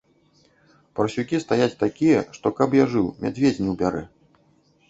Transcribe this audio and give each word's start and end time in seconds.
Парсюкі 0.99 1.41
стаяць 1.43 1.77
такія, 1.85 2.19
што, 2.39 2.47
каб 2.61 2.69
я 2.83 2.89
жыў, 2.95 3.07
мядзведзь 3.27 3.63
не 3.67 3.77
ўбярэ. 3.77 4.03